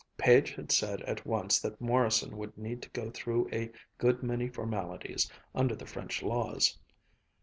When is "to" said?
2.81-2.89